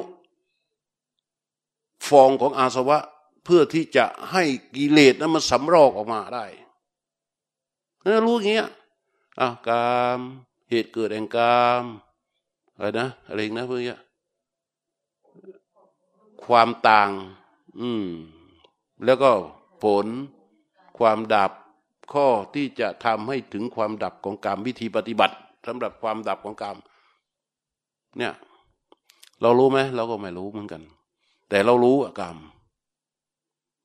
[2.08, 3.00] ฟองของอาสวะ
[3.44, 4.44] เพื่อที่จะให้
[4.76, 6.46] กิเลสนั้นมันสำรอกออกมาได้
[8.04, 8.68] นะรู้อย่างเงี้ย
[9.40, 10.20] อะกาม
[10.70, 11.84] เหตุเกิดแห่งกาม
[12.76, 14.00] อะไรนะอะไรนะเพื่อน
[16.46, 17.10] ความต่าง
[17.80, 18.08] อืม
[19.06, 19.32] แล้วก็
[19.84, 20.08] ผล
[21.00, 21.52] ความดับ
[22.14, 25.36] ข้อที่จะทำให้ถึงความดับของกรรมวิธีปฏิบัติ
[25.68, 26.78] สำหรับความดับของกรรม
[28.18, 28.34] เนี่ย
[29.42, 30.82] เรารู้ไหมเราก็ไม่รู้เหมือนกัน
[31.50, 32.38] แต่เรารู้กรรม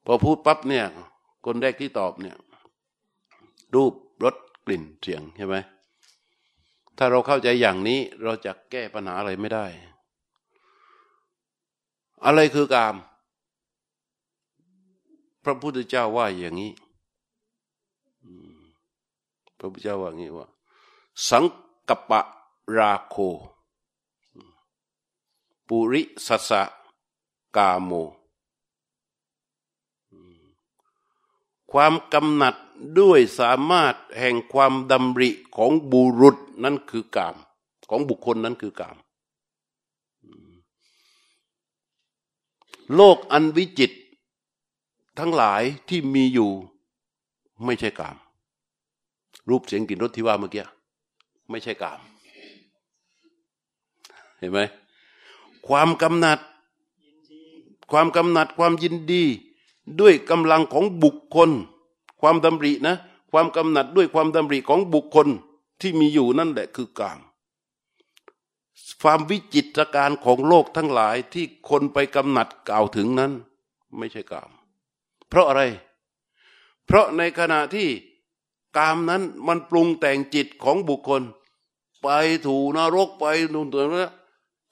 [0.06, 0.84] พอพูดปั๊บเนี่ย
[1.44, 2.36] คนแรกที่ตอบเนี่ย
[3.74, 3.92] รูป
[4.24, 4.34] รส
[4.66, 5.56] กลิ่นเสียงใช่ไหม
[6.98, 9.66] ถ้าเราเข้าใจอย่างนี้เราจะแก้ปัญหาอะไรไม่ได้
[12.24, 12.94] อะไรคือกาม
[15.44, 16.70] พระพุทธเจ้าว่าอย่างนี้
[19.62, 20.46] ระพุทธเจ้าว่าอย่างี้ว่า
[21.28, 21.44] สัง
[21.88, 22.20] กปะ
[22.76, 23.16] ราโค
[25.66, 26.62] ปุริสัสะ
[27.56, 27.92] กาโม
[31.70, 32.54] ความกำหนัด
[32.98, 37.36] ด้วยสามารถแห่งความดำริของบุรุษนั่นคือกาม
[37.90, 38.96] ของบุคคลนั้นคือกาม
[42.94, 43.92] โลกอันวิจิต
[45.18, 46.50] ทั้งหลายที่มีอยู่
[47.64, 48.16] ไม่ใช่กาม
[49.48, 50.64] รูปเสียงกลิ่นรสที่ว่าเมื่อกี้
[51.50, 52.00] ไม่ใช่กาม
[54.38, 54.60] เห็นไหม
[55.66, 56.38] ความกำหนัด
[57.90, 59.24] ความกำหนัดความยินดี
[60.00, 61.50] ด้วยกำลังของบุคคล
[62.20, 62.96] ความดำรินะ
[63.32, 65.28] ความกำหนัดด้วยความดำริของบุคคล
[65.80, 67.18] ที่มีอยู่นั่นแหละคือกาม
[69.02, 73.32] ความวิจิตรการของโลกทั้งหลายที่คนไปกำหนัดกล่าวถึงนั้น
[73.98, 74.50] ไม่ใช่กาม
[75.28, 75.62] เพราะอะไร
[76.86, 77.88] เพราะในขณะที่
[78.76, 81.22] กามนั้นมันปรุงแต่งจิตของบุคคล
[82.02, 82.08] ไป
[82.46, 84.10] ถูนรกไปนู่นตัวนั้น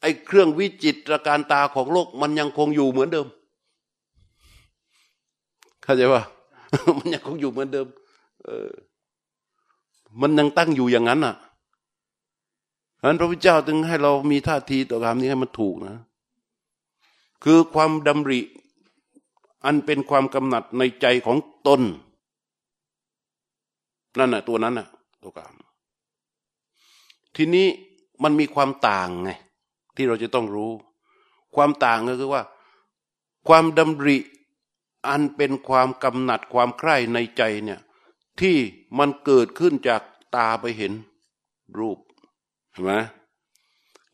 [0.00, 3.26] ไอ้เครื่องวิจิตรการตาของโลกมันยังคงอยู่เหมือนเดิม
[5.82, 6.22] เข้าใจว่า
[6.98, 7.86] มันยังคงอยู่เหมือนเดิม
[8.44, 8.70] เออ
[10.20, 11.34] มันยังตั้งอยู่อย่างนั้นอะ
[12.98, 15.96] ฉะนั้นพระพุทธเจ้าจึงให้เรามีท่าทีต่อการนี้ให้มันถูกนะ
[17.44, 18.40] คือความดำริ
[19.64, 21.80] อันเป็นความกำหนัดในใจของตน
[24.18, 24.86] นั่นน่ะตัวนั้นน่ะ
[25.22, 25.54] ตัวกาม
[27.36, 27.66] ทีนี้
[28.22, 29.30] มันมีความต่างไง
[29.96, 30.70] ที่เราจะต้องรู้
[31.54, 32.42] ความต่างก็คือว่า
[33.48, 34.18] ความดำริ
[35.08, 37.80] อันเป็นความกำหนัดความใคร่ในใจเนี่ย
[38.40, 38.56] ที่
[38.98, 40.02] มันเกิดขึ้นจาก
[40.36, 40.92] ตาไปเห็น
[41.78, 41.98] รูป
[42.72, 42.92] เห็นไหม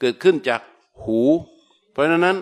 [0.01, 0.61] เกิดขึ้นจาก
[1.03, 1.21] หู
[1.91, 2.39] เพราะฉะนั้น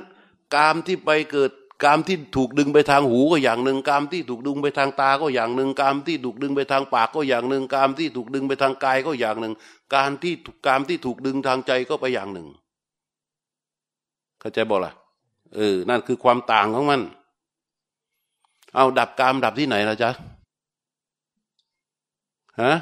[0.55, 1.51] กามที่ไปเกิด
[1.83, 9.55] กามที่ถูกดึงไปทางหูก็อย่างหนึ่งกามที่ถูกดึงไปทางตาก็อย่างหนึ่งกามที่ถูกดึงไปทางปากก็อย่างหนึ่งกามที่ถูกดึงไปทางกายก็อย่างหนึ่ง
[9.95, 10.35] การที่
[10.67, 12.49] กามที่ถูกดึงทางใจก็ไปอย่างหนึ่ง
[14.41, 14.93] เข้าใจบ่ล่ะ
[15.55, 17.01] เออ นั่นคือความต่างของมัน
[18.75, 20.11] เอาดับกามดับที่ไหนล่ะจ๊ะ
[22.61, 22.73] ฮะ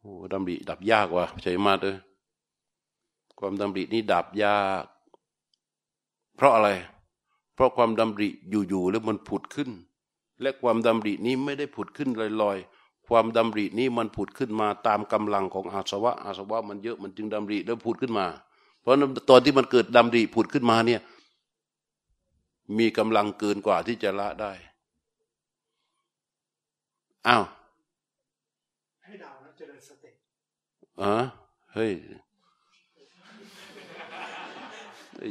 [0.00, 1.96] โอ้ดำริดับยากว่ะใช่มากเลย
[3.38, 4.84] ความดำรินี้ดับยาก
[6.36, 6.68] เพราะอะไร
[7.54, 8.28] เพราะความดำริ
[8.68, 9.70] อยู่ๆแล้วมันผุดขึ้น
[10.42, 12.08] และความดำรินี้ไม่ได้ผุดขึ้น
[12.42, 18.26] ลอยๆ ความดำรินี้มันผุดขึ้นมาตามกำลังของอาสวะ อาสวะมันเยอะมันจึงดำริแล้วผุดขึ้นมา
[18.80, 18.92] เพราะ
[19.30, 21.00] ตอนที่มันเกิดดำริผุดขึ้นมาเนี่ย
[22.78, 24.52] มีกำลังเกินกว่าที่จะละได้
[27.28, 27.44] อ้าว
[29.04, 30.10] ให้ดาวนะเจริญสติ
[31.00, 31.12] อ๋อ
[31.74, 31.92] เฮ้ย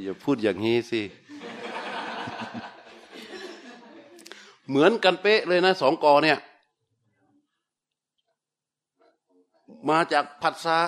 [0.04, 1.02] อย่าพูดอย่างนี้สิ
[4.70, 6.38] เหมือนกันเป๊ะเลยนะสองกอเนี่ย
[9.90, 10.80] มาจากผัสสะ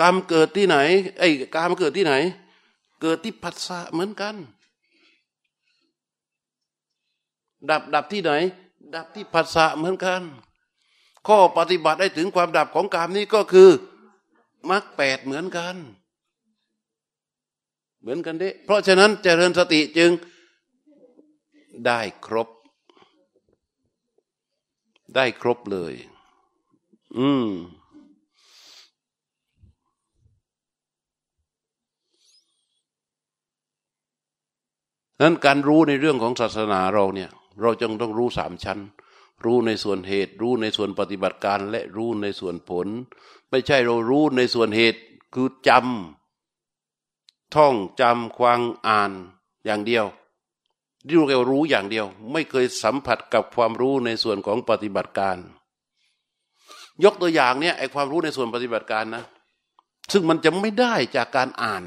[0.00, 0.76] กรรมเกิดที่ไหน
[1.18, 2.14] ไอ้กรรมเกิดที่ไหน
[3.00, 4.34] เกิดที่ผัสสะเหมือนกัน
[7.70, 8.32] ดับดับที่ไหน
[8.94, 10.22] ดับที่ผัสสะเหมือนกัน
[11.26, 13.70] ข้อปฏิบัติได้ถึงความดับของกรรมนี้ก็คือ
[14.70, 15.76] มรรคแปดเหมือนกัน
[18.00, 20.10] เหมือนกันเด้เพราะฉะนั้นเจริญสติจึง
[21.86, 22.48] ได้ครบ
[25.14, 25.94] ได้ครบเลย
[27.18, 27.48] อืม
[35.20, 38.78] นั้นการรู้ในเรื่องของศาสนาเราเนี่ย เราจึงต้องรู้สามชั้น
[39.44, 42.86] รู้ในส่วนเหตุ รู้ในส่วนปฏิบัติการและรู้ในส่วนผล
[43.50, 45.00] ไม่ใช่เรารู้ในส่วนเหตุ
[45.34, 49.12] คือจำท่องจำควางอ่าน
[49.64, 50.06] อย่างเดียว
[51.06, 55.36] ที่เรารู้อย่างเดียว ไม่เคยสัมผัสกับความรู้ในส่วนของปฏิบัติการ
[57.04, 59.24] ยกตัวอย่างเนี่ยไอความรู้ในส่วนปฏิบัติการนะ
[60.12, 61.84] ซึ่งมันจะไม่ได้จากการอ่าน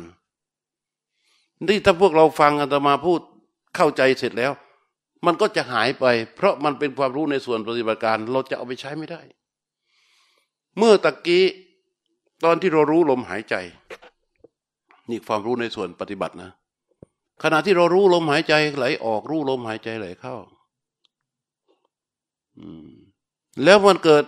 [1.68, 3.22] นี่ถ้าพวกเราฟังอาตมาพูด
[3.76, 4.52] เข้าใจเสร็จแล้ว
[5.26, 6.06] มันก็จะหายไป
[6.36, 9.22] เพราะมันเป็นความรู้ในส่วนปฏิบัติการ เราจะเอาไปใช้ไม่ได้
[10.78, 11.44] เมื่อตะกี้
[12.44, 13.56] ตอนที่เรารู้ลมหายใจ
[15.10, 16.52] นี่ความรู้ในส่วนปฏิบัตินะ
[17.44, 20.36] ขณะที่เรารู้ลมหายใจไหลออกรู้ลมหายใจไหลเข้า
[23.64, 24.24] แล้วมันเกิด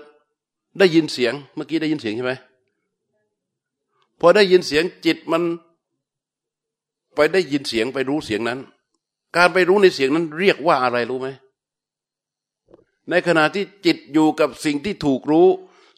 [0.80, 2.34] ได้ยินเสียง เมื่อกี้ได้ยินเสียงใช่ไหม
[4.20, 5.44] พอได้ยินเสียงจิตมัน
[7.16, 8.60] ไปได้ยินเสียงไปรู้เสียงนั้น
[9.36, 11.28] การไปรู้ในเสียงนั้นเรียกว่าอะไรรู้ไหม
[13.10, 15.48] ในขณะที่จิตอยู่กับสิ่งที่ถูกรู้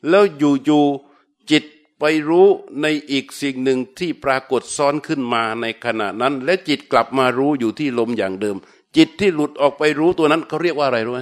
[0.10, 1.64] แล้วอยู่ๆจิต
[2.00, 2.48] ไปรู้
[2.82, 8.56] ในอีกสิ่งหนึ่งที่ปรากฏซ้อนขึ้นมาในขณะนั้น และจิตกลับมารู้อยู่ที่ลมอย่างเดิม
[8.98, 11.22] จิตที่หลุดออกไปรู้ตัวนั้นเขาเรียกว่าอะไรรู้ไหม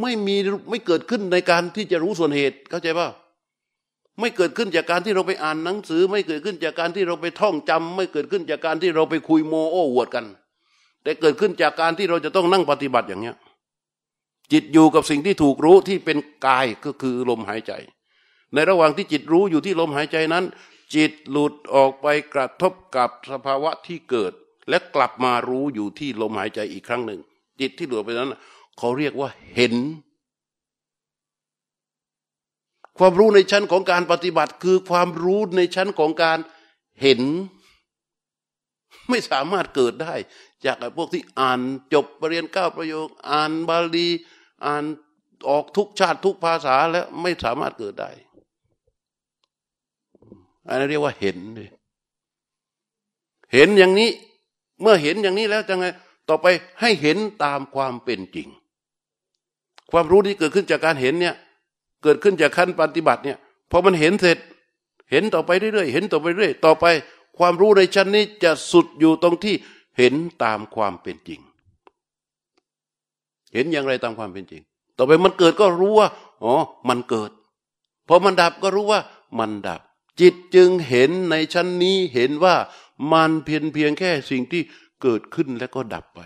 [0.00, 0.36] ไม่มี
[0.70, 3.08] ไม่เกิดขึ้นในการที่จะรู้ส่วนเหตุเข้าใจป่ะ
[4.20, 10.24] ไม่เกิดขึ้นจากการที่เราไปอ่านหนังสือ ไม่เกิดขึ้นจากการที่เราไปท่องจำไม่เกิดขึ้นจากการที่เราไปคุยโมโอ้อวดกัน
[11.04, 13.36] แต่เกิดขึ้นจากการที่เราจะต้องนั่งปฏิบัติอย่างเนี้ย
[14.52, 17.72] จิตอยู่กับสิ่งที่ถูกรู้ที่เป็นกายก็คือลมหายใจ
[18.54, 20.44] ในระหว่างที่จิตรู้อยู่ที่ลมหายใจนั้น
[20.94, 24.32] จิตหลุดออกไปกระทบกับสภาวะที่เกิด
[24.68, 27.20] และกลับมารู้อยู่ที่ลมหายใจอีกครั้งหนึ่ง
[27.60, 28.34] จิตที่หลุดไปนั้น
[28.78, 29.74] เขาเรียกว่าเห็น
[32.98, 36.38] ความรู้ในชั้นของการปฏิบัติคือความรู้ในชั้นของการ
[37.02, 37.22] เห็น
[39.10, 40.14] ไม่สามารถเกิดได้
[40.66, 41.60] จากพวกที่อ่าน
[41.92, 44.08] จบปรริญญาเก้าประโยค อ่านบาลี
[44.66, 44.84] อ่าน
[45.48, 48.10] ออกทุกชาติทุกภาษาแล้วไม่สามารถเกิดได้
[50.66, 51.68] อันนี้เรียกว่าเห็นเลย
[53.52, 54.10] เห็นอย่างนี้
[54.80, 55.86] เมื่อเห็นอย่างนี้แล้วจะไง
[56.28, 56.46] ต่อไป
[56.80, 58.48] ให้เห็นตามความเป็นจริง
[59.90, 61.34] ความรู้ที่เกิดขึ้นจากการเห็นเนี่ย
[62.02, 63.38] เกิดขึ้นจากขั้นปฏิบัติเนี่ย
[63.70, 64.38] พอมันเห็นเสร็จ
[65.10, 66.84] เห็นต่อไปเรื่อยๆเห็นต่อไปเรื่อยต่อไป
[67.38, 69.54] ความรู้ในชั้นนี้จะสุดอยู่ตรงที่
[69.98, 71.40] เห็นตามความเป็นจริง
[73.52, 74.62] เห็นอย่างไรตามความเป็นจริง
[74.96, 76.08] ต่อไปมันเกิดก็รู้ว่า
[76.44, 76.54] อ๋อ
[76.88, 77.30] มันเกิด
[78.08, 79.00] พอมันดับก็รู้ว่า
[79.38, 79.80] มันดับ
[80.20, 82.56] จิตจึงเห็นในชั้นนี้เห็นว่า
[83.12, 84.62] มันเพียงเพียงแค่สิ่งที่
[85.02, 86.20] เกิดขึ้นแล้วก็ดับไป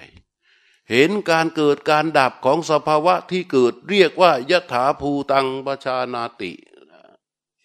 [0.90, 6.52] เห็นการเกิดการดับของสภาวะที่เกิดเรียกว่ายถาภูตังปชานาติ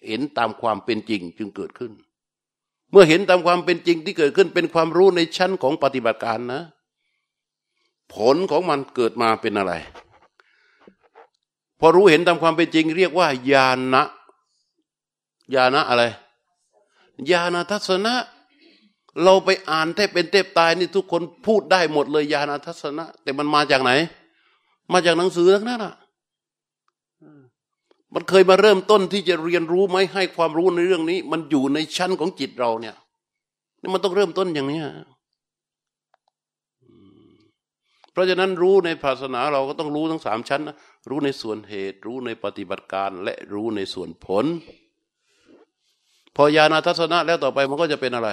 [0.08, 1.91] เห็นตามความเป็นจริงจึงเกิดขึ้น
[2.93, 6.61] เมื่อเห็นตามความเป็นจริงที่เกิดขึ้นเป็นความรู้ในชั้นของปฏิบัติการนะ
[8.13, 9.73] ผลของมันเกิดมาเป็นอะไร
[11.79, 14.03] พอรู้เห็นตามความเป็นจริง เรียกว่าญาณะ
[15.55, 16.03] ญาณะอะไร
[17.31, 18.13] ญาณทัศนะ
[19.23, 23.91] เราไปอ่านแทบเป็นเทบตายนี่ทุกคนพูดได้หมดเลยญาณทัศนะ แต่มันมาจากไหน
[24.91, 25.93] มาจากหนังสือทั้งนั้นอะ
[28.14, 32.95] มันเคยมาเริ่มต้นที่จะเรียนรู้ไหมให้ความรู้ในเรื่องนี้ มันอยู่ในชั้นของจิตเราเนี่ย
[33.82, 34.82] นี่มันต้องเริ่มต้นอย่างนี้
[38.11, 40.76] เพราะฉะนั้นรู้ในศาสนาเราก็ต้องรู้ทั้งสามชั้นนะ
[41.09, 44.45] รู้ในส่วนเหตุ รู้ในปฏิบัติการ และรู้ในส่วนผล
[46.36, 48.30] พอญาณทัศนะแล้วต่อไปมันก็จะเป็นอะไร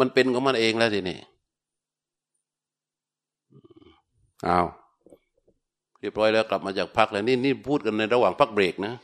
[0.00, 1.18] มันเป็นของมันเองแล้วทีนี้
[4.48, 4.66] อ้าว
[6.04, 8.94] เรียบร้อยแล้วกลับมาจากพักแล้วนี่นี่พูดกันในระหว่างพักเบรกนะ